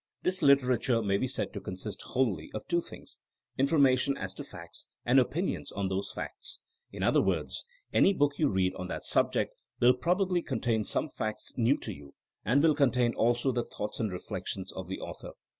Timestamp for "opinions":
5.19-5.71